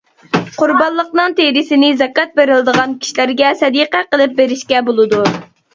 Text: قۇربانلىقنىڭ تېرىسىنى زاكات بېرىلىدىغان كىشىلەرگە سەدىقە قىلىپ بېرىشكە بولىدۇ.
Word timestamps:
قۇربانلىقنىڭ 0.61 1.35
تېرىسىنى 1.41 1.91
زاكات 2.01 2.33
بېرىلىدىغان 2.41 2.99
كىشىلەرگە 3.05 3.53
سەدىقە 3.63 4.05
قىلىپ 4.13 4.39
بېرىشكە 4.43 4.87
بولىدۇ. 4.91 5.25